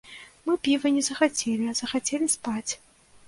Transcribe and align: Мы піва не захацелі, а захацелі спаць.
Мы 0.47 0.53
піва 0.67 0.91
не 0.95 1.03
захацелі, 1.09 1.67
а 1.71 1.75
захацелі 1.81 2.31
спаць. 2.37 2.69